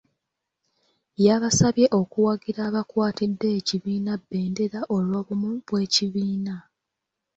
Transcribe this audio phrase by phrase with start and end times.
[1.25, 6.55] Yabasabye okuwagira abakwatidde ekibiina bendera olw'obumu bw'ekibiina.